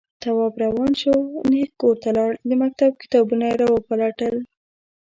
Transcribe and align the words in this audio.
تواب 0.21 0.53
روان 0.63 0.91
شو، 1.01 1.13
نېغ 1.49 1.69
کور 1.81 1.95
ته 2.03 2.09
لاړ، 2.17 2.31
د 2.49 2.51
مکتب 2.61 2.91
کتابونه 3.01 3.43
يې 3.49 3.55
راوپلټل. 3.61 4.35